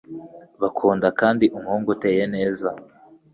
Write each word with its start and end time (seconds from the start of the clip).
Bakunda 0.61 1.07
kandi 1.19 1.45
umuhungu 1.57 1.87
uteye 1.95 2.23
neza 2.35 2.69